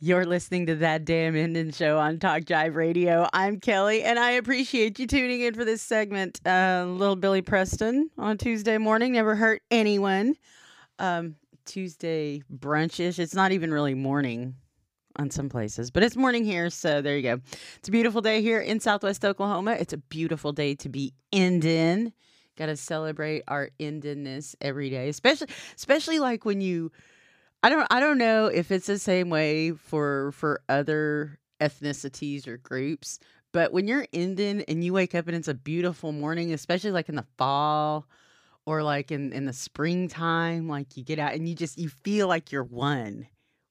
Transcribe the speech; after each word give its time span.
You're 0.00 0.26
listening 0.26 0.66
to 0.66 0.76
that 0.76 1.04
damn 1.04 1.34
Indian 1.34 1.72
show 1.72 1.98
on 1.98 2.20
Talk 2.20 2.42
Jive 2.42 2.76
Radio. 2.76 3.28
I'm 3.32 3.58
Kelly, 3.58 4.04
and 4.04 4.16
I 4.16 4.30
appreciate 4.32 5.00
you 5.00 5.08
tuning 5.08 5.40
in 5.40 5.54
for 5.54 5.64
this 5.64 5.82
segment. 5.82 6.40
Uh, 6.46 6.84
little 6.86 7.16
Billy 7.16 7.42
Preston 7.42 8.08
on 8.16 8.38
Tuesday 8.38 8.78
morning 8.78 9.14
never 9.14 9.34
hurt 9.34 9.60
anyone. 9.72 10.36
Um, 11.00 11.34
Tuesday 11.64 12.44
brunchish. 12.56 13.18
It's 13.18 13.34
not 13.34 13.50
even 13.50 13.72
really 13.72 13.94
morning 13.94 14.54
on 15.16 15.32
some 15.32 15.48
places, 15.48 15.90
but 15.90 16.04
it's 16.04 16.14
morning 16.14 16.44
here. 16.44 16.70
So 16.70 17.02
there 17.02 17.16
you 17.16 17.22
go. 17.22 17.40
It's 17.78 17.88
a 17.88 17.92
beautiful 17.92 18.20
day 18.20 18.40
here 18.40 18.60
in 18.60 18.78
Southwest 18.78 19.24
Oklahoma. 19.24 19.72
It's 19.72 19.92
a 19.92 19.98
beautiful 19.98 20.52
day 20.52 20.76
to 20.76 20.88
be 20.88 21.12
Indian. 21.32 22.12
Got 22.56 22.66
to 22.66 22.76
celebrate 22.76 23.42
our 23.48 23.70
Indianness 23.80 24.54
every 24.60 24.90
day, 24.90 25.08
especially 25.08 25.48
especially 25.74 26.20
like 26.20 26.44
when 26.44 26.60
you 26.60 26.92
I 27.62 27.68
don't 27.70 27.86
I 27.90 28.00
don't 28.00 28.18
know 28.18 28.46
if 28.46 28.70
it's 28.70 28.86
the 28.86 28.98
same 28.98 29.30
way 29.30 29.72
for 29.72 30.32
for 30.32 30.62
other 30.68 31.38
ethnicities 31.60 32.46
or 32.46 32.56
groups, 32.58 33.18
but 33.52 33.72
when 33.72 33.88
you're 33.88 34.06
Indian 34.12 34.60
and 34.62 34.84
you 34.84 34.92
wake 34.92 35.14
up 35.14 35.26
and 35.26 35.36
it's 35.36 35.48
a 35.48 35.54
beautiful 35.54 36.12
morning, 36.12 36.52
especially 36.52 36.92
like 36.92 37.08
in 37.08 37.16
the 37.16 37.26
fall 37.36 38.06
or 38.66 38.82
like 38.82 39.10
in 39.10 39.32
in 39.32 39.44
the 39.44 39.52
springtime, 39.52 40.68
like 40.68 40.96
you 40.96 41.04
get 41.04 41.18
out 41.18 41.34
and 41.34 41.48
you 41.48 41.54
just 41.54 41.78
you 41.78 41.88
feel 41.88 42.28
like 42.28 42.52
you're 42.52 42.64
one 42.64 43.26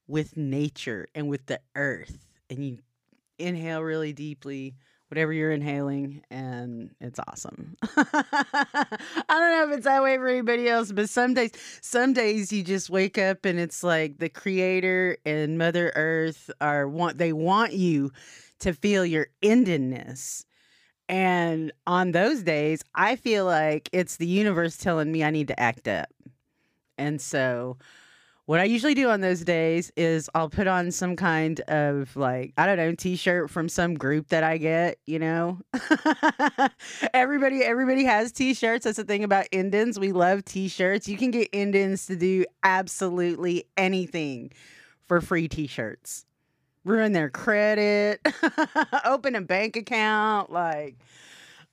with 0.08 0.36
nature 0.38 1.08
and 1.16 1.30
with 1.30 1.46
the 1.46 1.60
earth 1.76 2.28
and 2.50 2.66
you 2.66 2.80
inhale 3.40 3.82
really 3.82 4.14
deeply 4.14 4.76
whatever 5.10 5.32
you're 5.32 5.52
inhaling, 5.52 6.22
and 6.30 6.92
it's 7.00 7.20
awesome. 7.28 7.76
I 7.98 8.86
don't 9.30 9.52
know 9.52 9.70
if 9.70 9.78
it's 9.78 9.86
that 9.86 10.04
way 10.04 10.18
for 10.18 10.28
anybody 10.28 10.68
else, 10.68 10.92
but 10.92 11.10
some 11.10 11.34
days, 11.34 11.52
some 11.82 12.14
days 12.14 12.52
you 12.52 12.64
just 12.64 12.90
wake 12.90 13.18
up 13.18 13.46
and 13.46 13.60
it's 13.60 13.84
like 13.84 14.18
the 14.18 14.30
Creator 14.30 15.18
and 15.26 15.58
Mother 15.58 15.92
Earth 15.96 16.52
are 16.62 16.88
want 16.88 17.18
they 17.18 17.34
want 17.34 17.74
you 17.74 18.12
to 18.60 18.74
feel 18.74 19.06
your 19.06 19.28
Indianness. 19.42 20.44
And 21.10 21.72
on 21.86 22.12
those 22.12 22.44
days, 22.44 22.84
I 22.94 23.16
feel 23.16 23.46
like 23.46 23.90
it's 23.94 24.18
the 24.18 24.28
universe 24.28 24.76
telling 24.76 25.12
me 25.12 25.24
I 25.24 25.32
need 25.32 25.48
to 25.48 25.60
act 25.60 25.88
up. 25.88 26.10
And 26.98 27.22
so 27.22 27.78
what 28.48 28.62
I 28.62 28.64
usually 28.64 28.94
do 28.94 29.10
on 29.10 29.20
those 29.20 29.42
days 29.42 29.92
is 29.98 30.30
I'll 30.34 30.50
put 30.50 30.68
on 30.68 30.90
some 30.92 31.18
kind 31.18 31.60
of 31.68 32.16
like, 32.16 32.54
I 32.58 32.66
don't 32.66 32.78
know, 32.78 32.96
t-shirt 32.96 33.50
from 33.50 33.68
some 33.68 33.96
group 33.96 34.30
that 34.30 34.42
I 34.42 34.58
get, 34.58 35.00
you 35.06 35.20
know. 35.20 35.60
everybody 37.14 37.62
everybody 37.62 38.06
has 38.06 38.32
t-shirts. 38.32 38.86
That's 38.86 38.96
the 38.96 39.04
thing 39.04 39.26
about 39.26 39.48
Indians. 39.52 40.00
We 40.00 40.14
love 40.14 40.46
t-shirts. 40.46 41.10
You 41.10 41.18
can 41.18 41.30
get 41.30 41.50
Indians 41.52 42.06
to 42.06 42.16
do 42.16 42.46
absolutely 42.64 43.66
anything 43.76 44.54
for 45.10 45.20
free 45.20 45.50
t-shirts. 45.50 46.26
Ruin 46.86 47.12
their 47.12 47.30
credit, 47.30 48.26
open 49.04 49.36
a 49.36 49.42
bank 49.42 49.76
account, 49.76 50.54
like 50.54 50.96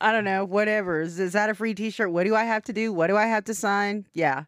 I 0.01 0.11
don't 0.11 0.25
know, 0.25 0.43
whatever. 0.43 0.99
Is, 0.99 1.21
is 1.21 1.31
that 1.31 1.49
a 1.49 1.55
free 1.55 1.73
t-shirt? 1.73 2.11
What 2.11 2.25
do 2.25 2.35
I 2.35 2.43
have 2.43 2.63
to 2.63 2.73
do? 2.73 2.91
What 2.91 3.07
do 3.07 3.15
I 3.15 3.27
have 3.27 3.45
to 3.45 3.53
sign? 3.53 4.05
Yeah 4.13 4.43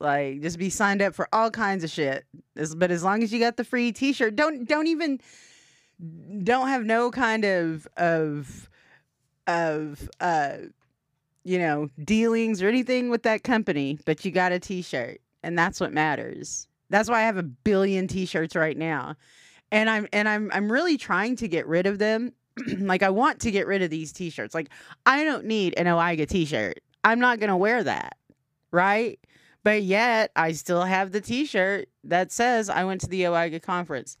like 0.00 0.40
just 0.40 0.58
be 0.58 0.70
signed 0.70 1.02
up 1.02 1.14
for 1.14 1.28
all 1.32 1.50
kinds 1.50 1.84
of 1.84 1.90
shit. 1.90 2.24
but 2.76 2.90
as 2.90 3.02
long 3.02 3.22
as 3.22 3.32
you 3.32 3.38
got 3.38 3.56
the 3.56 3.64
free 3.64 3.92
t-shirt, 3.92 4.36
don't 4.36 4.66
don't 4.66 4.86
even 4.86 5.20
don't 6.42 6.68
have 6.68 6.84
no 6.84 7.10
kind 7.10 7.44
of 7.44 7.86
of 7.96 8.68
of 9.46 10.08
uh 10.20 10.56
you 11.44 11.58
know, 11.58 11.90
dealings 12.02 12.62
or 12.62 12.68
anything 12.68 13.10
with 13.10 13.22
that 13.24 13.44
company, 13.44 13.98
but 14.06 14.24
you 14.24 14.30
got 14.30 14.50
a 14.50 14.58
t-shirt 14.58 15.20
and 15.42 15.58
that's 15.58 15.78
what 15.78 15.92
matters. 15.92 16.66
That's 16.90 17.08
why 17.08 17.20
I 17.20 17.22
have 17.22 17.36
a 17.36 17.42
billion 17.42 18.08
t-shirts 18.08 18.56
right 18.56 18.76
now. 18.76 19.14
And 19.70 19.90
I'm 19.90 20.08
and 20.12 20.28
I'm 20.28 20.50
I'm 20.52 20.70
really 20.70 20.96
trying 20.96 21.36
to 21.36 21.48
get 21.48 21.66
rid 21.66 21.86
of 21.86 21.98
them. 21.98 22.32
like 22.78 23.02
I 23.02 23.10
want 23.10 23.40
to 23.40 23.50
get 23.50 23.66
rid 23.66 23.82
of 23.82 23.90
these 23.90 24.12
t-shirts. 24.12 24.54
Like 24.54 24.70
I 25.04 25.24
don't 25.24 25.44
need 25.44 25.74
an 25.76 25.86
Oiga 25.86 26.26
t-shirt. 26.26 26.80
I'm 27.02 27.18
not 27.20 27.40
to 27.50 27.56
wear 27.56 27.82
that. 27.84 28.16
Right? 28.70 29.18
But 29.64 29.82
yet, 29.82 30.30
I 30.36 30.52
still 30.52 30.82
have 30.82 31.10
the 31.10 31.20
t 31.20 31.46
shirt 31.46 31.88
that 32.04 32.30
says 32.30 32.68
I 32.68 32.84
went 32.84 33.00
to 33.00 33.08
the 33.08 33.22
Oiga 33.22 33.60
conference. 33.60 34.18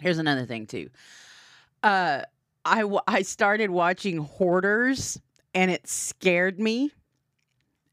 Here's 0.00 0.18
another 0.18 0.46
thing, 0.46 0.66
too. 0.66 0.88
Uh, 1.82 2.22
I, 2.64 2.84
I 3.06 3.22
started 3.22 3.70
watching 3.70 4.18
Hoarders 4.18 5.20
and 5.54 5.70
it 5.70 5.86
scared 5.86 6.58
me. 6.58 6.90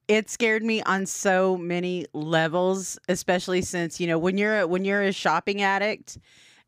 It 0.07 0.29
scared 0.29 0.63
me 0.63 0.81
on 0.83 1.05
so 1.05 1.57
many 1.57 2.05
levels, 2.13 2.97
especially 3.07 3.61
since, 3.61 3.99
you 3.99 4.07
know, 4.07 4.17
when 4.17 4.37
you're 4.37 4.65
when 4.67 4.83
you're 4.83 5.03
a 5.03 5.11
shopping 5.13 5.61
addict 5.61 6.17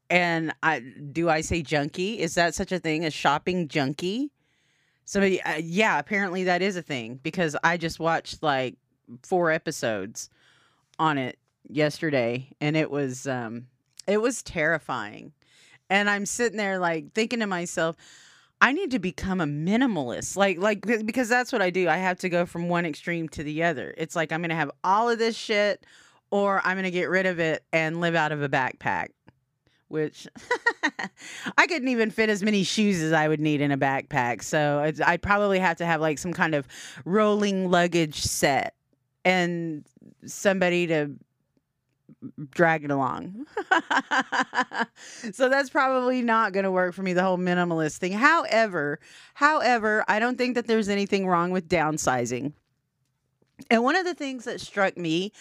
and 0.10 0.54
I 0.62 0.80
do 0.80 1.30
I 1.30 1.42
say 1.42 1.62
junkie? 1.62 2.20
Is 2.20 2.36
that 2.36 2.54
such 2.54 2.72
a 2.72 2.80
thing 2.80 3.04
as 3.04 3.14
shopping 3.14 3.68
junkie? 3.68 4.32
Somebody, 5.06 5.42
uh, 5.42 5.56
yeah, 5.56 6.00
apparently 6.00 6.46
that 6.46 6.62
is 6.62 6.78
a 6.78 6.82
thing 6.82 7.20
because 7.24 7.58
I 7.64 7.76
just 7.78 8.00
watched 8.00 8.42
like 8.42 8.76
four 9.24 9.52
episodes 9.52 10.30
on 11.00 11.18
it 11.18 11.38
yesterday 11.70 12.50
and 12.60 12.76
it 12.76 12.92
was 12.92 13.28
um 13.28 13.68
it 14.08 14.22
was 14.22 14.44
terrifying. 14.44 15.34
And 15.90 16.10
I'm 16.10 16.26
sitting 16.26 16.58
there 16.58 16.80
like 16.80 17.14
thinking 17.14 17.40
to 17.40 17.48
myself, 17.48 17.96
I 18.62 18.72
need 18.72 18.92
to 18.92 19.00
become 19.00 19.42
a 19.42 19.46
minimalist. 19.46 20.36
Like 20.38 20.58
like 20.60 20.86
because 21.06 21.30
that's 21.30 21.52
what 21.52 21.62
I 21.62 21.70
do. 21.70 21.88
I 21.90 21.98
have 21.98 22.20
to 22.20 22.30
go 22.30 22.46
from 22.46 22.70
one 22.70 22.86
extreme 22.86 23.30
to 23.30 23.44
the 23.44 23.64
other. 23.64 23.94
It's 23.98 24.16
like 24.16 24.32
I'm 24.32 24.42
going 24.42 24.50
to 24.50 24.56
have 24.56 24.72
all 24.84 25.10
of 25.10 25.20
this 25.20 25.36
shit 25.36 25.86
or 26.32 26.62
I'm 26.66 26.76
going 26.76 26.86
to 26.86 26.92
get 26.92 27.10
rid 27.10 27.26
of 27.26 27.40
it 27.40 27.64
and 27.72 28.02
live 28.02 28.16
out 28.16 28.32
of 28.32 28.42
a 28.42 28.50
backpack. 28.50 29.10
Which 29.90 30.28
I 31.58 31.68
couldn't 31.68 31.90
even 31.90 32.10
fit 32.10 32.30
as 32.30 32.42
many 32.42 32.64
shoes 32.64 33.00
as 33.02 33.14
I 33.14 33.28
would 33.28 33.40
need 33.40 33.62
in 33.62 33.72
a 33.72 33.78
backpack. 33.78 34.42
So 34.42 34.92
I'd 35.06 35.22
probably 35.22 35.60
have 35.60 35.78
to 35.78 35.86
have 35.86 36.02
like 36.02 36.18
some 36.18 36.34
kind 36.34 36.56
of 36.56 36.68
rolling 37.06 37.70
luggage 37.70 38.24
set 38.24 38.74
and 39.26 39.86
somebody 40.26 40.88
to 40.88 41.12
drag 42.52 42.84
it 42.84 42.92
along. 42.92 43.46
so 45.34 45.50
that's 45.50 45.70
probably 45.70 46.22
not 46.22 46.54
going 46.54 46.64
to 46.64 46.72
work 46.72 46.94
for 46.94 47.04
me 47.04 47.14
the 47.14 47.24
whole 47.24 47.38
minimalist 47.38 47.98
thing. 47.98 48.14
However, 48.14 49.00
however, 49.34 50.04
I 50.08 50.20
don't 50.20 50.38
think 50.38 50.56
that 50.56 50.68
there's 50.68 50.90
anything 50.90 51.28
wrong 51.28 51.52
with 51.52 51.68
downsizing. 51.68 52.54
And 53.70 53.84
one 53.84 53.96
of 53.96 54.06
the 54.06 54.16
things 54.16 54.46
that 54.46 54.62
struck 54.62 54.98
me 54.98 55.32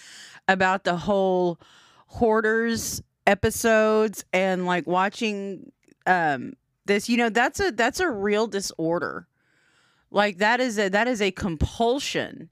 about 0.49 0.85
the 0.85 0.97
whole 0.97 1.61
hoarders 2.07 3.03
episodes 3.27 4.25
and 4.33 4.67
like 4.67 4.87
watching 4.87 5.71
um 6.07 6.55
this, 6.85 7.09
you 7.09 7.17
know, 7.17 7.29
that's 7.29 7.61
a 7.61 7.71
that's 7.71 8.01
a 8.01 8.11
real 8.11 8.47
disorder. 8.47 9.29
Like 10.11 10.39
that 10.39 10.61
is 10.61 10.79
a 10.79 10.89
that 10.89 11.07
is 11.09 11.23
a 11.23 11.31
compulsion 11.31 12.51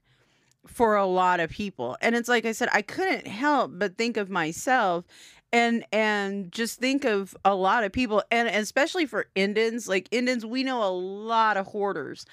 for 0.67 0.95
a 0.95 1.05
lot 1.05 1.39
of 1.39 1.49
people. 1.49 1.97
And 2.01 2.15
it's 2.15 2.29
like 2.29 2.45
I 2.45 2.51
said, 2.51 2.69
I 2.71 2.81
couldn't 2.81 3.27
help 3.27 3.71
but 3.75 3.97
think 3.97 4.17
of 4.17 4.29
myself 4.29 5.05
and 5.53 5.83
and 5.91 6.51
just 6.51 6.79
think 6.79 7.03
of 7.03 7.35
a 7.43 7.55
lot 7.55 7.83
of 7.83 7.91
people 7.91 8.23
and 8.31 8.47
especially 8.47 9.05
for 9.05 9.27
Indians, 9.35 9.87
like 9.87 10.07
Indians, 10.11 10.45
we 10.45 10.63
know 10.63 10.83
a 10.83 10.91
lot 10.91 11.57
of 11.57 11.67
hoarders. 11.67 12.25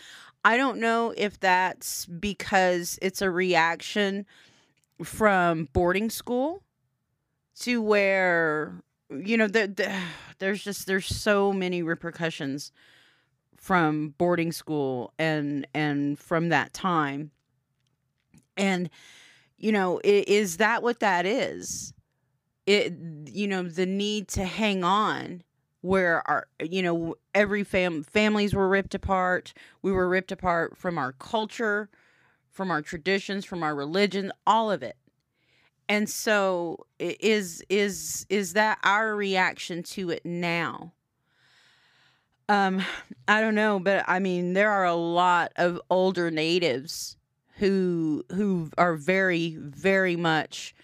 I 0.45 0.57
don't 0.57 0.79
know 0.79 1.13
if 1.17 1.41
that's 1.41 2.07
because 2.07 2.99
it's 3.03 3.23
a 3.23 3.31
reaction 3.31 4.25
from 5.03 5.69
boarding 5.73 6.11
school 6.11 6.63
to 7.61 7.83
where 7.83 8.83
you 9.11 9.37
know 9.37 9.49
the, 9.49 9.69
the, 9.69 10.01
there's 10.39 10.63
just 10.63 10.87
there's 10.87 11.07
so 11.07 11.53
many 11.53 11.83
repercussions 11.83 12.73
from 13.57 14.15
boarding 14.19 14.53
school 14.53 15.13
and 15.19 15.67
and 15.75 16.19
from 16.19 16.51
that 16.51 16.73
time 16.73 17.33
and, 18.59 18.91
you 19.57 19.73
know, 19.73 20.01
is 20.05 20.59
that 20.59 20.83
what 20.83 21.01
that 21.01 21.27
is? 21.27 21.95
It, 22.67 22.93
you 23.27 23.49
know, 23.49 23.63
the 23.63 23.87
need 23.87 24.29
to 24.29 24.45
hang 24.45 24.85
on 24.85 25.43
where 25.81 26.29
our, 26.29 26.49
you 26.63 26.83
know, 26.83 27.15
every 27.35 27.65
fam 27.65 28.03
families 28.03 28.55
were 28.55 28.69
ripped 28.69 28.95
apart. 28.95 29.55
We 29.83 29.93
were 29.93 30.09
ripped 30.09 30.33
apart 30.33 30.77
from 30.77 30.99
our 30.99 31.13
culture, 31.13 31.89
from 32.51 32.71
our 32.71 32.83
traditions, 32.83 33.45
from 33.45 33.63
our 33.63 33.75
religion, 33.75 34.33
all 34.47 34.71
of 34.71 34.83
it. 34.83 34.97
And 35.89 36.09
so 36.11 36.87
is 36.99 37.63
is 37.71 38.27
is 38.29 38.53
that 38.55 38.79
our 38.83 39.17
reaction 39.17 39.83
to 39.85 40.11
it 40.11 40.25
now? 40.27 40.93
Um 42.49 42.83
I 43.29 43.41
don't 43.41 43.55
know, 43.55 43.79
but 43.79 44.05
I 44.09 44.19
mean 44.19 44.55
there 44.55 44.71
are 44.71 44.85
a 44.85 44.95
lot 44.95 45.53
of 45.57 45.81
older 45.91 46.31
natives 46.31 47.18
who 47.59 48.25
who 48.33 48.71
are 48.79 48.95
very 48.95 49.57
very 49.61 50.17
much 50.17 50.75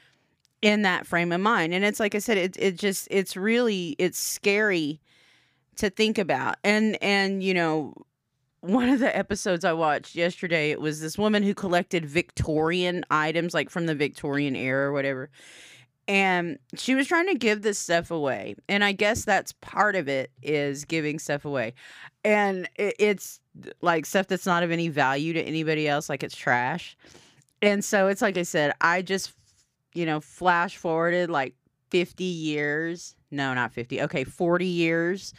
in 0.62 0.82
that 0.82 1.06
frame 1.06 1.30
of 1.32 1.40
mind. 1.40 1.74
And 1.74 1.84
it's 1.84 2.00
like 2.00 2.14
i 2.14 2.18
said 2.18 2.38
it, 2.38 2.56
it 2.58 2.78
just 2.78 3.08
it's 3.10 3.36
really 3.36 3.96
it's 3.98 4.18
scary 4.18 5.00
to 5.76 5.90
think 5.90 6.18
about. 6.18 6.56
And 6.64 7.00
and 7.02 7.42
you 7.42 7.54
know 7.54 7.94
one 8.60 8.88
of 8.88 8.98
the 8.98 9.14
episodes 9.14 9.62
i 9.62 9.74
watched 9.74 10.14
yesterday 10.14 10.70
it 10.70 10.80
was 10.80 10.98
this 10.98 11.18
woman 11.18 11.42
who 11.42 11.52
collected 11.52 12.06
victorian 12.06 13.04
items 13.10 13.52
like 13.52 13.68
from 13.68 13.84
the 13.84 13.94
victorian 13.94 14.56
era 14.56 14.88
or 14.88 14.92
whatever 14.92 15.28
and 16.06 16.58
she 16.76 16.94
was 16.94 17.06
trying 17.06 17.26
to 17.28 17.34
give 17.34 17.62
this 17.62 17.78
stuff 17.78 18.10
away 18.10 18.54
and 18.68 18.84
i 18.84 18.92
guess 18.92 19.24
that's 19.24 19.52
part 19.52 19.96
of 19.96 20.08
it 20.08 20.30
is 20.42 20.84
giving 20.84 21.18
stuff 21.18 21.44
away. 21.44 21.74
And 22.24 22.68
it's 22.76 23.40
like 23.82 24.06
stuff 24.06 24.26
that's 24.28 24.46
not 24.46 24.62
of 24.62 24.70
any 24.70 24.88
value 24.88 25.32
to 25.34 25.42
anybody 25.42 25.86
else 25.86 26.08
like 26.08 26.22
it's 26.22 26.36
trash. 26.36 26.96
And 27.62 27.84
so 27.84 28.08
it's 28.08 28.22
like 28.22 28.36
i 28.36 28.42
said 28.42 28.72
i 28.80 29.02
just 29.02 29.32
you 29.94 30.06
know 30.06 30.20
flash 30.20 30.76
forwarded 30.76 31.30
like 31.30 31.54
50 31.90 32.24
years 32.24 33.14
no 33.30 33.54
not 33.54 33.72
50 33.72 34.02
okay 34.02 34.24
40 34.24 34.66
years. 34.66 35.34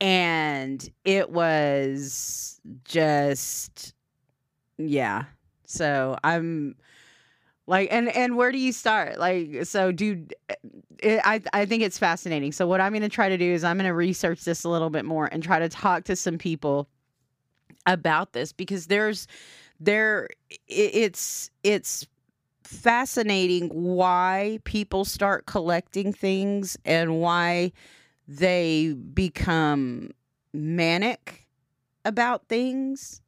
And 0.00 0.88
it 1.04 1.30
was 1.30 2.60
just 2.84 3.94
yeah. 4.78 5.24
So 5.66 6.16
i'm 6.24 6.76
like 7.72 7.88
and 7.90 8.10
and 8.10 8.36
where 8.36 8.52
do 8.52 8.58
you 8.58 8.70
start? 8.70 9.18
Like 9.18 9.64
so 9.64 9.92
dude 9.92 10.34
eh, 10.50 10.54
it, 10.98 11.20
i 11.24 11.40
i 11.54 11.64
think 11.64 11.82
it's 11.82 11.98
fascinating. 11.98 12.52
So 12.52 12.66
what 12.66 12.82
i'm 12.82 12.92
going 12.92 13.00
to 13.00 13.08
try 13.08 13.30
to 13.30 13.38
do 13.38 13.50
is 13.50 13.64
i'm 13.64 13.78
going 13.78 13.88
to 13.88 13.94
research 13.94 14.44
this 14.44 14.64
a 14.64 14.68
little 14.68 14.90
bit 14.90 15.06
more 15.06 15.30
and 15.32 15.42
try 15.42 15.58
to 15.58 15.70
talk 15.70 16.04
to 16.04 16.14
some 16.14 16.36
people 16.36 16.86
about 17.86 18.34
this 18.34 18.52
because 18.52 18.88
there's 18.88 19.26
there 19.80 20.28
it's 20.68 21.50
it's 21.64 22.06
fascinating 22.62 23.68
why 23.68 24.58
people 24.64 25.06
start 25.06 25.46
collecting 25.46 26.12
things 26.12 26.76
and 26.84 27.20
why 27.22 27.72
they 28.28 28.94
become 29.14 30.10
manic 30.52 31.46
about 32.04 32.48
things 32.48 33.21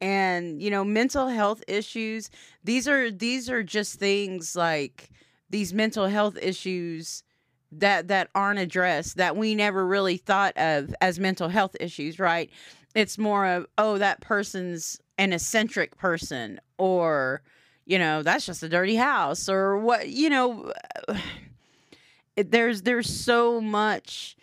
and 0.00 0.62
you 0.62 0.70
know 0.70 0.84
mental 0.84 1.26
health 1.28 1.62
issues 1.66 2.30
these 2.62 2.86
are 2.86 3.10
these 3.10 3.50
are 3.50 3.62
just 3.62 3.98
things 3.98 4.54
like 4.54 5.10
these 5.50 5.72
mental 5.72 6.06
health 6.06 6.38
issues 6.40 7.22
that 7.70 8.08
that 8.08 8.28
aren't 8.34 8.58
addressed 8.58 9.16
that 9.16 9.36
we 9.36 9.54
never 9.54 9.86
really 9.86 10.16
thought 10.16 10.56
of 10.56 10.94
as 11.00 11.18
mental 11.18 11.48
health 11.48 11.76
issues 11.80 12.18
right? 12.18 12.50
It's 12.94 13.18
more 13.18 13.46
of 13.46 13.66
oh 13.76 13.98
that 13.98 14.20
person's 14.20 14.98
an 15.18 15.32
eccentric 15.32 15.96
person 15.96 16.60
or 16.78 17.42
you 17.84 17.98
know 17.98 18.22
that's 18.22 18.46
just 18.46 18.62
a 18.62 18.68
dirty 18.68 18.96
house 18.96 19.48
or 19.48 19.78
what 19.78 20.08
you 20.08 20.30
know 20.30 20.72
there's 22.36 22.82
there's 22.82 23.08
so 23.10 23.60
much 23.60 24.36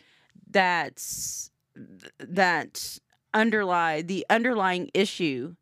that's 0.49 1.49
that 2.19 2.99
underlie 3.35 4.01
the 4.01 4.25
underlying 4.31 4.89
issue 4.95 5.55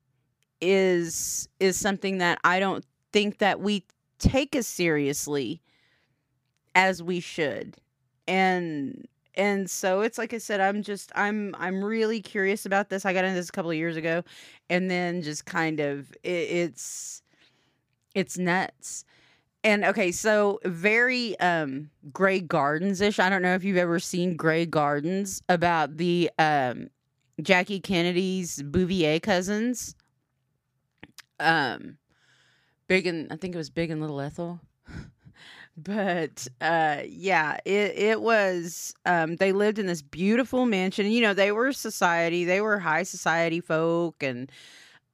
is 0.62 1.50
is 1.60 1.78
something 1.78 2.20
that 2.20 2.40
I 2.46 2.60
don't 2.62 2.86
think 3.12 3.40
that 3.40 3.60
we 3.60 3.86
take 4.20 4.56
as 4.56 4.66
seriously 4.66 5.62
as 6.76 7.04
we 7.04 7.20
should. 7.20 7.78
And 8.28 9.06
and 9.36 9.70
so 9.70 10.02
it's 10.02 10.18
like 10.18 10.34
I 10.34 10.38
said, 10.38 10.62
I'm 10.62 10.84
just 10.84 11.12
I'm 11.16 11.56
I'm 11.60 11.84
really 11.84 12.22
curious 12.22 12.66
about 12.66 12.90
this. 12.90 13.06
I 13.06 13.14
got 13.14 13.26
into 13.26 13.36
this 13.36 13.50
a 13.50 13.52
couple 13.52 13.72
of 13.72 13.78
years 13.78 13.98
ago, 13.98 14.24
and 14.70 14.90
then 14.90 15.22
just 15.22 15.46
kind 15.46 15.80
of 15.80 16.12
it, 16.24 16.30
it's 16.30 17.22
it's 18.16 18.38
nuts. 18.38 19.06
And 19.64 19.84
okay, 19.86 20.12
so 20.12 20.60
very 20.66 21.40
um 21.40 21.90
Grey 22.12 22.40
Gardens 22.40 23.02
ish. 23.02 23.20
I 23.20 23.30
don't 23.30 23.42
know 23.42 23.56
if 23.56 23.64
you've 23.64 23.78
ever 23.78 24.00
seen 24.00 24.36
Grey 24.36 24.66
Gardens 24.66 25.42
about 25.50 25.98
the 25.98 26.30
um 26.38 26.90
Jackie 27.42 27.80
Kennedy's 27.80 28.62
Bouvier 28.62 29.20
cousins. 29.20 29.96
Um, 31.40 31.98
Big 32.88 33.08
and 33.08 33.32
I 33.32 33.38
think 33.38 33.56
it 33.56 33.58
was 33.58 33.70
Big 33.70 33.90
and 33.90 34.02
Little 34.02 34.22
Ethel. 34.22 34.60
but 35.78 36.48
uh 36.62 37.02
yeah 37.08 37.58
it 37.66 37.98
it 37.98 38.22
was 38.22 38.94
um 39.06 39.36
they 39.38 39.52
lived 39.52 39.80
in 39.80 39.88
this 39.88 40.04
beautiful 40.04 40.68
mansion 40.68 41.10
you 41.10 41.20
know 41.20 41.34
they 41.34 41.52
were 41.52 41.72
society 41.72 42.46
they 42.46 42.62
were 42.62 42.78
high 42.78 43.02
society 43.02 43.60
folk 43.60 44.22
and 44.22 44.52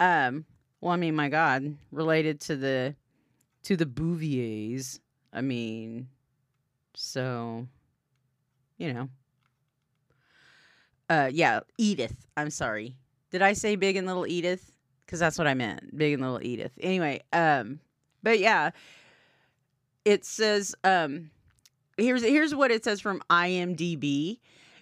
um 0.01 0.43
well 0.81 0.91
i 0.91 0.97
mean 0.97 1.15
my 1.15 1.29
god 1.29 1.77
related 1.93 2.41
to 2.41 2.57
the 2.57 2.93
to 3.63 3.77
the 3.77 3.85
bouviers 3.85 4.99
i 5.31 5.39
mean 5.39 6.09
so 6.93 7.65
you 8.77 8.91
know 8.91 9.07
uh, 11.09 11.29
yeah, 11.31 11.61
Edith. 11.77 12.27
I'm 12.37 12.49
sorry. 12.49 12.95
Did 13.31 13.41
I 13.41 13.53
say 13.53 13.75
Big 13.75 13.95
and 13.95 14.07
Little 14.07 14.27
Edith? 14.27 14.71
Because 15.05 15.19
that's 15.19 15.37
what 15.37 15.47
I 15.47 15.53
meant. 15.53 15.95
Big 15.97 16.13
and 16.13 16.21
Little 16.21 16.41
Edith. 16.41 16.71
Anyway, 16.79 17.21
um, 17.33 17.79
but 18.21 18.39
yeah, 18.39 18.71
it 20.05 20.25
says 20.25 20.75
um, 20.83 21.31
here's 21.97 22.23
here's 22.23 22.53
what 22.53 22.71
it 22.71 22.83
says 22.83 23.01
from 23.01 23.21
IMDb. 23.29 24.39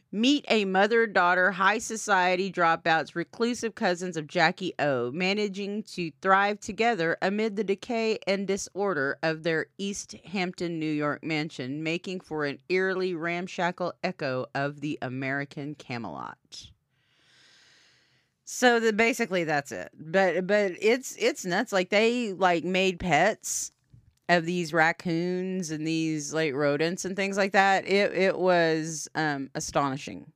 Meet 0.10 0.46
a 0.48 0.64
mother 0.64 1.06
daughter 1.06 1.52
high 1.52 1.80
society 1.80 2.50
dropouts, 2.50 3.14
reclusive 3.14 3.76
cousins 3.76 4.16
of 4.16 4.26
Jackie 4.26 4.74
O, 4.80 5.12
managing 5.12 5.84
to 5.84 6.12
thrive 6.22 6.62
together 6.62 7.18
amid 7.22 7.58
the 7.58 7.64
decay 7.66 8.18
and 8.26 8.48
disorder 8.48 9.18
of 9.22 9.44
their 9.44 9.66
East 9.78 10.16
Hampton, 10.32 10.80
New 10.80 10.92
York 10.92 11.26
mansion, 11.26 11.84
making 11.84 12.22
for 12.22 12.46
an 12.46 12.60
eerily 12.70 13.14
ramshackle 13.16 13.94
echo 14.02 14.46
of 14.56 14.80
the 14.80 14.98
American 15.02 15.76
Camelot. 15.76 16.38
So 18.46 18.80
the, 18.80 18.94
basically 18.94 19.44
that's 19.44 19.74
it. 19.74 19.92
But 20.00 20.48
but 20.48 20.72
it's 20.82 21.18
it's 21.20 21.44
nuts. 21.46 21.74
Like 21.74 21.90
they 21.90 22.32
like 22.32 22.64
made 22.64 22.98
pets 22.98 23.74
of 24.30 24.46
these 24.46 24.74
raccoons 24.74 25.72
and 25.72 25.88
these 25.88 26.34
like 26.34 26.54
rodents 26.54 27.06
and 27.06 27.16
things 27.16 27.38
like 27.38 27.54
that 27.54 27.88
it 27.88 28.14
it 28.14 28.38
was 28.38 29.08
um 29.16 29.50
astonishing. 29.56 30.32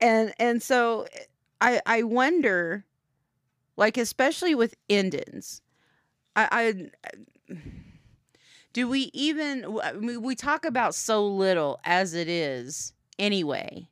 And 0.00 0.34
and 0.38 0.62
so 0.62 1.06
i 1.60 1.80
i 1.86 2.02
wonder 2.02 2.84
like 3.76 3.96
especially 3.96 4.54
with 4.54 4.74
indians 4.88 5.62
i 6.34 6.48
i 7.48 7.56
do 8.72 8.88
we 8.88 9.10
even 9.12 9.78
we 10.18 10.34
talk 10.34 10.64
about 10.64 10.94
so 10.94 11.26
little 11.26 11.80
as 11.84 12.14
it 12.14 12.28
is 12.28 12.92
anyway 13.18 13.88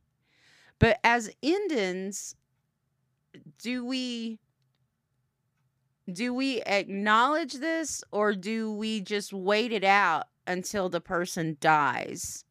but 0.78 0.98
as 1.04 1.30
indians 1.42 2.36
do 3.58 3.84
we 3.84 4.38
do 6.12 6.34
we 6.34 6.60
acknowledge 6.62 7.54
this 7.54 8.04
or 8.10 8.34
do 8.34 8.72
we 8.72 9.00
just 9.00 9.32
wait 9.32 9.72
it 9.72 9.84
out 9.84 10.24
until 10.46 10.88
the 10.88 11.00
person 11.00 11.56
dies 11.60 12.44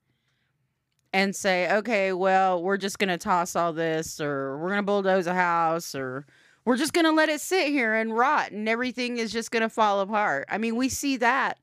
and 1.11 1.35
say, 1.35 1.71
okay, 1.71 2.11
well, 2.11 2.61
we're 2.61 2.77
just 2.77 2.97
going 2.97 3.09
to 3.09 3.17
toss 3.17 3.55
all 3.55 3.71
this 3.71 4.19
or 4.19 4.57
we're 4.57 4.69
going 4.69 4.79
to 4.79 4.83
bulldoze 4.83 5.27
a 5.27 5.35
house 5.35 5.93
or 5.93 6.25
we're 6.65 6.77
just 6.77 6.93
going 6.93 7.05
to 7.05 7.11
let 7.11 7.29
it 7.29 7.39
sit 7.41 7.67
here 7.67 7.93
and 7.93 8.17
rot 8.17 8.51
and 8.51 8.67
everything 8.67 9.17
is 9.17 9.31
just 9.31 9.51
going 9.51 9.61
to 9.61 9.69
fall 9.69 9.99
apart? 9.99 10.47
I 10.49 10.57
mean, 10.57 10.75
we 10.75 10.89
see 10.89 11.17
that 11.17 11.59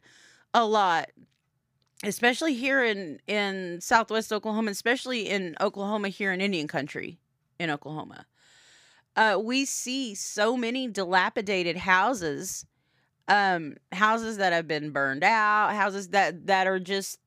a 0.54 0.64
lot 0.64 1.10
especially 2.02 2.54
here 2.54 2.82
in 2.84 3.20
in 3.26 3.80
southwest 3.80 4.32
oklahoma 4.32 4.70
especially 4.70 5.28
in 5.28 5.54
oklahoma 5.60 6.08
here 6.08 6.32
in 6.32 6.40
indian 6.40 6.66
country 6.66 7.18
in 7.58 7.70
oklahoma 7.70 8.26
uh, 9.16 9.38
we 9.42 9.64
see 9.64 10.14
so 10.14 10.56
many 10.56 10.88
dilapidated 10.88 11.76
houses, 11.76 12.66
um, 13.28 13.76
houses 13.92 14.36
that 14.38 14.52
have 14.52 14.68
been 14.68 14.90
burned 14.90 15.24
out, 15.24 15.74
houses 15.74 16.08
that 16.08 16.46
that 16.46 16.66
are 16.66 16.78
just 16.78 17.18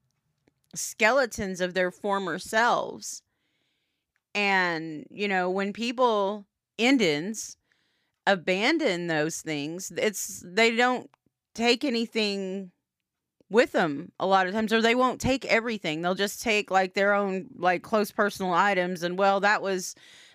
skeletons 0.75 1.62
of 1.62 1.74
their 1.74 1.92
former 1.92 2.40
selves. 2.40 3.22
And 4.34 5.06
you 5.10 5.28
know, 5.28 5.50
when 5.50 5.74
people 5.74 6.46
Indians 6.78 7.58
abandon 8.25 9.08
those 9.08 9.42
things, 9.42 9.92
it's 9.96 10.44
they 10.46 10.75
don't 10.75 11.10
take 11.54 11.84
anything 11.84 12.72
with 13.50 13.72
them 13.72 14.12
a 14.20 14.25
lot 14.25 14.48
of 14.48 14.54
times 14.54 14.74
or 14.74 14.82
they 14.82 14.96
won't 14.96 15.22
take 15.22 15.46
everything 15.46 16.02
they'll 16.02 16.16
just 16.16 16.42
take 16.42 16.72
like 16.72 16.96
their 16.96 17.13
own 17.13 17.46
like 17.56 17.84
close 17.84 18.12
personal 18.12 18.52
items 18.52 19.04
and 19.04 19.16
well 19.16 19.40
that 19.40 19.62
was 19.62 19.94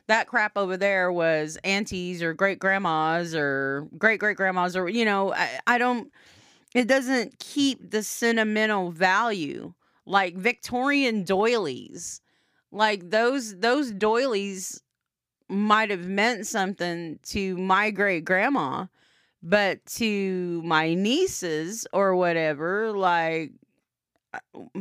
that 0.09 0.27
crap 0.27 0.57
over 0.57 0.77
there 0.77 1.13
was 1.13 1.59
aunties 1.65 2.23
or 2.23 2.35
great 2.35 2.59
grandmas 2.59 3.35
or 3.35 3.89
great 3.97 4.21
great 4.21 4.37
grandmas 4.37 4.77
or 4.77 4.89
you 4.89 5.05
know 5.05 5.33
I, 5.33 5.61
I 5.67 5.79
don't 5.79 6.13
it 6.75 6.89
doesn't 6.89 7.39
keep 7.39 7.91
the 7.91 8.03
sentimental 8.03 8.91
value 8.91 9.73
like 10.07 10.37
Victorian 10.37 11.23
doilies. 11.23 12.21
Like 12.73 13.11
those 13.11 13.59
those 13.59 13.93
doilies 13.93 14.83
might 15.49 15.91
have 15.91 16.07
meant 16.07 16.47
something 16.47 17.19
to 17.25 17.57
my 17.57 17.91
great 17.91 18.25
grandma 18.25 18.87
but 19.43 19.85
to 19.87 20.61
my 20.65 20.95
nieces 20.95 21.87
or 21.93 22.15
whatever 22.15 22.93
like 22.93 23.53
uh, 24.35 24.61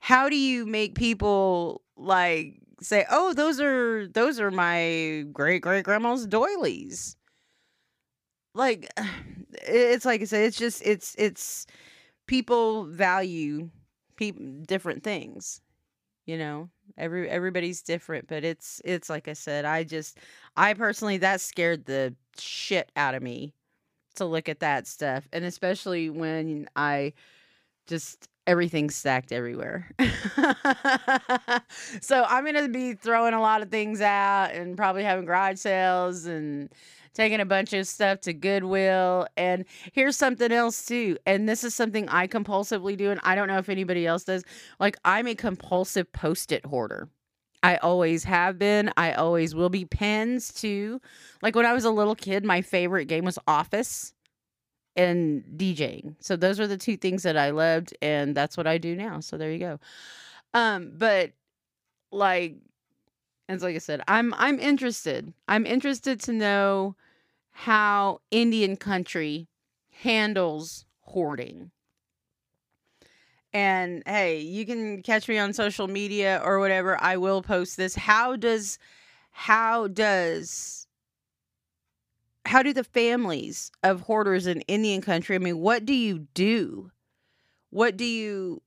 how 0.00 0.28
do 0.28 0.36
you 0.36 0.66
make 0.66 0.96
people 0.96 1.82
like 1.96 2.56
say, 2.84 3.04
"Oh, 3.10 3.32
those 3.34 3.60
are 3.60 4.06
those 4.08 4.40
are 4.40 4.50
my 4.50 5.24
great 5.32 5.62
great 5.62 5.84
grandma's 5.84 6.26
doilies." 6.26 7.16
Like 8.54 8.90
it's 9.52 10.04
like 10.04 10.22
I 10.22 10.24
said, 10.24 10.44
it's 10.44 10.58
just 10.58 10.82
it's 10.84 11.14
it's 11.18 11.66
people 12.26 12.84
value 12.84 13.70
people 14.16 14.44
different 14.66 15.02
things 15.02 15.60
you 16.26 16.38
know 16.38 16.68
every 16.96 17.28
everybody's 17.28 17.82
different 17.82 18.26
but 18.28 18.44
it's 18.44 18.80
it's 18.84 19.10
like 19.10 19.28
i 19.28 19.32
said 19.32 19.64
i 19.64 19.82
just 19.84 20.18
i 20.56 20.72
personally 20.74 21.18
that 21.18 21.40
scared 21.40 21.84
the 21.86 22.14
shit 22.38 22.90
out 22.96 23.14
of 23.14 23.22
me 23.22 23.52
to 24.14 24.24
look 24.24 24.48
at 24.48 24.60
that 24.60 24.86
stuff 24.86 25.28
and 25.32 25.44
especially 25.44 26.08
when 26.08 26.68
i 26.76 27.12
just 27.86 28.28
everything's 28.46 28.94
stacked 28.94 29.32
everywhere 29.32 29.90
so 32.00 32.24
i'm 32.28 32.44
gonna 32.44 32.68
be 32.68 32.94
throwing 32.94 33.34
a 33.34 33.40
lot 33.40 33.62
of 33.62 33.70
things 33.70 34.00
out 34.00 34.50
and 34.52 34.76
probably 34.76 35.02
having 35.02 35.24
garage 35.24 35.58
sales 35.58 36.26
and 36.26 36.70
taking 37.14 37.40
a 37.40 37.46
bunch 37.46 37.72
of 37.72 37.86
stuff 37.86 38.20
to 38.22 38.34
Goodwill. 38.34 39.26
And 39.36 39.64
here's 39.92 40.16
something 40.16 40.52
else 40.52 40.84
too. 40.84 41.16
And 41.24 41.48
this 41.48 41.64
is 41.64 41.74
something 41.74 42.08
I 42.08 42.26
compulsively 42.26 42.96
do, 42.96 43.10
and 43.10 43.20
I 43.22 43.34
don't 43.34 43.48
know 43.48 43.58
if 43.58 43.68
anybody 43.68 44.06
else 44.06 44.24
does. 44.24 44.44
Like, 44.80 44.96
I'm 45.04 45.28
a 45.28 45.34
compulsive 45.34 46.12
post 46.12 46.52
it 46.52 46.66
hoarder. 46.66 47.08
I 47.62 47.76
always 47.76 48.24
have 48.24 48.58
been. 48.58 48.92
I 48.98 49.12
always 49.12 49.54
will 49.54 49.70
be. 49.70 49.86
Pens 49.86 50.52
too. 50.52 51.00
Like 51.40 51.56
when 51.56 51.64
I 51.64 51.72
was 51.72 51.84
a 51.84 51.90
little 51.90 52.14
kid, 52.14 52.44
my 52.44 52.60
favorite 52.60 53.06
game 53.06 53.24
was 53.24 53.38
Office 53.46 54.13
and 54.96 55.44
DJing. 55.56 56.14
So 56.20 56.36
those 56.36 56.60
are 56.60 56.66
the 56.66 56.76
two 56.76 56.96
things 56.96 57.22
that 57.24 57.36
I 57.36 57.50
loved, 57.50 57.96
and 58.00 58.34
that's 58.34 58.56
what 58.56 58.66
I 58.66 58.78
do 58.78 58.94
now. 58.94 59.20
So 59.20 59.36
there 59.36 59.50
you 59.50 59.58
go. 59.58 59.80
Um, 60.52 60.92
but 60.96 61.32
like, 62.10 62.56
and 63.48 63.60
like 63.60 63.74
I 63.74 63.78
said, 63.78 64.02
I'm 64.08 64.32
I'm 64.34 64.58
interested. 64.60 65.32
I'm 65.48 65.66
interested 65.66 66.20
to 66.20 66.32
know 66.32 66.96
how 67.50 68.20
Indian 68.30 68.76
country 68.76 69.48
handles 69.90 70.84
hoarding. 71.00 71.70
And 73.52 74.02
hey, 74.06 74.40
you 74.40 74.66
can 74.66 75.02
catch 75.02 75.28
me 75.28 75.38
on 75.38 75.52
social 75.52 75.86
media 75.86 76.42
or 76.44 76.58
whatever. 76.58 77.00
I 77.00 77.16
will 77.16 77.40
post 77.42 77.76
this. 77.76 77.94
How 77.94 78.34
does 78.34 78.78
how 79.30 79.88
does 79.88 80.83
how 82.46 82.62
do 82.62 82.72
the 82.72 82.84
families 82.84 83.70
of 83.82 84.02
hoarders 84.02 84.46
in 84.46 84.60
Indian 84.62 85.00
country? 85.00 85.36
I 85.36 85.38
mean, 85.38 85.58
what 85.58 85.84
do 85.84 85.94
you 85.94 86.20
do? 86.34 86.90
What 87.70 87.96
do 87.96 88.04
you 88.04 88.62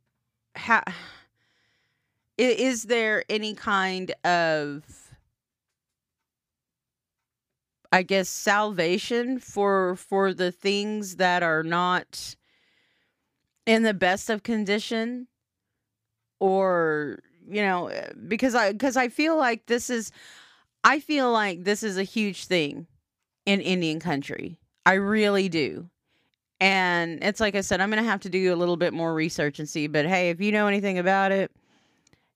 how 0.56 0.84
is 2.38 2.84
there 2.84 3.24
any 3.30 3.54
kind 3.54 4.12
of 4.26 4.84
I 7.92 8.04
guess 8.04 8.28
salvation 8.28 9.40
for 9.40 9.96
for 9.96 10.34
the 10.34 10.52
things 10.52 11.16
that 11.16 11.42
are 11.42 11.64
not 11.64 12.36
in 13.66 13.84
the 13.84 13.94
best 13.94 14.30
of 14.30 14.44
condition 14.44 15.28
or 16.40 17.20
you 17.50 17.62
know 17.62 17.88
eh, 17.88 18.10
because 18.28 18.56
I 18.56 18.74
because 18.74 18.98
I 18.98 19.08
feel 19.10 19.38
like 19.38 19.68
this 19.68 19.90
is 19.90 20.12
I 20.84 21.00
feel 21.00 21.32
like 21.32 21.64
this 21.64 21.82
is 21.82 21.98
a 21.98 22.04
huge 22.04 22.46
thing 22.46 22.88
in 23.48 23.62
Indian 23.62 24.00
country. 24.00 24.60
I 24.86 24.94
really 24.94 25.48
do. 25.50 25.90
And 26.60 27.24
it's 27.24 27.40
like 27.40 27.56
I 27.56 27.62
said, 27.62 27.80
I'm 27.80 27.90
going 27.90 28.04
to 28.04 28.10
have 28.10 28.20
to 28.22 28.30
do 28.30 28.54
a 28.54 28.58
little 28.58 28.76
bit 28.78 28.94
more 28.94 29.14
research 29.14 29.58
and 29.60 29.70
see. 29.70 29.88
But 29.88 30.06
hey, 30.06 30.30
if 30.30 30.42
you 30.42 30.52
know 30.52 30.68
anything 30.68 31.00
about 31.00 31.32
it, 31.32 31.50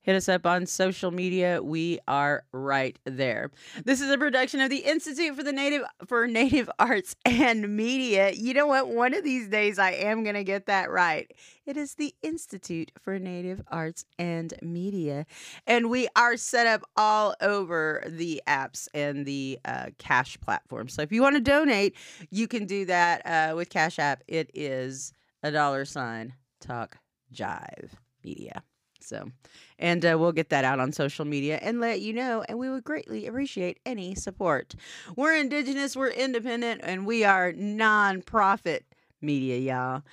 Hit 0.04 0.16
us 0.16 0.28
up 0.28 0.48
on 0.48 0.66
social 0.66 1.12
media. 1.12 1.62
We 1.62 2.00
are 2.08 2.44
right 2.52 2.98
there. 3.06 3.52
This 3.86 4.02
is 4.02 4.10
a 4.10 4.18
production 4.18 4.60
of 4.60 4.72
the 4.72 4.80
Institute 4.80 5.36
for 5.36 5.44
the 5.44 5.52
Native 5.52 5.84
for 6.08 6.26
Native 6.26 6.70
Arts 6.80 7.16
and 7.24 7.76
Media. 7.78 8.32
You 8.32 8.56
know 8.56 8.66
what? 8.66 8.90
One 8.90 9.14
of 9.14 9.24
these 9.24 9.48
days 9.48 9.78
I 9.78 9.92
am 9.92 10.24
going 10.24 10.36
to 10.36 10.44
get 10.44 10.66
that 10.66 10.90
right. 10.90 11.32
It 11.68 11.78
is 11.78 11.96
the 11.96 12.16
Institute 12.24 12.92
for 13.00 13.20
Native 13.20 13.62
Arts 13.68 14.06
and 14.18 14.56
Media. 14.64 15.28
And 15.68 15.92
we 15.92 16.08
are 16.16 16.36
set 16.36 16.66
up 16.66 16.82
all 16.98 17.36
over 17.40 18.04
the 18.08 18.42
apps 18.48 18.88
and 18.96 19.24
the 19.24 19.60
uh, 19.66 19.92
Cash 20.00 20.40
platform. 20.42 20.90
So 20.90 21.04
if 21.04 21.12
you 21.12 21.22
want 21.22 21.36
to 21.36 21.42
donate, 21.42 21.96
you 22.32 22.48
can 22.48 22.66
do 22.66 22.86
that 22.86 23.22
uh, 23.24 23.56
with 23.56 23.70
Cash 23.70 24.00
App. 24.00 24.24
It 24.28 24.50
is 24.56 25.14
a 25.44 25.52
dollar 25.52 25.86
sign 25.86 26.34
talk 26.60 26.98
jive 27.32 27.92
media. 28.24 28.64
So, 29.04 29.32
and 29.80 30.06
uh, 30.06 30.18
we'll 30.20 30.32
get 30.32 30.50
that 30.50 30.64
out 30.64 30.80
on 30.80 30.92
social 30.92 31.26
media 31.26 31.60
and 31.62 31.80
let 31.80 32.02
you 32.02 32.14
know. 32.14 32.44
And 32.48 32.58
we 32.58 32.70
would 32.70 32.84
greatly 32.84 33.28
appreciate 33.28 33.80
any 33.86 34.16
support. 34.16 34.76
We're 35.16 35.36
Indigenous, 35.36 35.96
we're 35.96 36.10
independent, 36.10 36.82
and 36.84 37.06
we 37.06 37.24
are 37.24 37.52
non-profit 37.54 38.86
media, 39.22 39.58
y'all. 39.58 40.04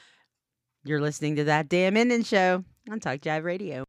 You're 0.84 1.00
listening 1.00 1.36
to 1.36 1.44
that 1.44 1.68
damn 1.68 1.96
Indian 1.96 2.22
show 2.22 2.64
on 2.90 3.00
Talk 3.00 3.20
Jive 3.20 3.44
Radio. 3.44 3.86